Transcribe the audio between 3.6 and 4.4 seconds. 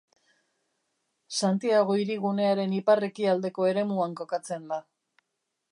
eremuan